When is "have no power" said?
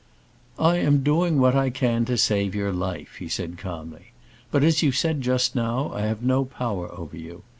6.01-6.91